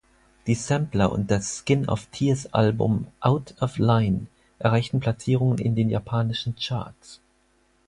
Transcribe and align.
Die 0.47 0.55
Sampler 0.55 1.11
und 1.11 1.29
das 1.29 1.59
Skin-of-Tears-Album 1.63 3.05
"Out 3.19 3.53
of 3.61 3.77
Line" 3.77 4.25
erreichten 4.57 4.99
Platzierungen 4.99 5.59
in 5.59 5.75
den 5.75 5.91
japanischen 5.91 6.55
Charts. 6.55 7.21